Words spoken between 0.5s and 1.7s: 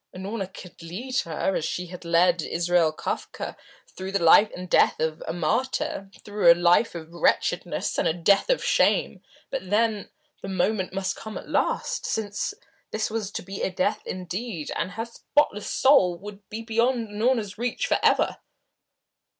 could lead her, as